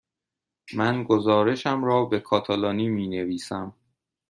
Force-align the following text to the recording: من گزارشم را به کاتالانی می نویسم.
من 0.73 1.03
گزارشم 1.03 1.83
را 1.83 2.05
به 2.05 2.19
کاتالانی 2.19 2.89
می 2.89 3.07
نویسم. 3.07 3.73